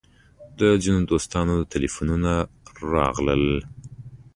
[0.59, 2.33] د ځینو دوستانو تیلفونونه
[2.93, 3.45] راغلل.